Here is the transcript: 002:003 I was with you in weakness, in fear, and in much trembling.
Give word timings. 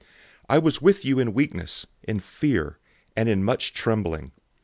002:003 0.01 0.07
I 0.49 0.57
was 0.57 0.81
with 0.81 1.05
you 1.05 1.19
in 1.19 1.31
weakness, 1.35 1.85
in 2.01 2.19
fear, 2.19 2.79
and 3.15 3.29
in 3.29 3.43
much 3.43 3.71
trembling. 3.71 4.31